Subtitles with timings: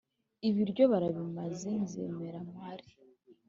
[0.47, 2.87] ibiryo barabimaze, nzemera mpare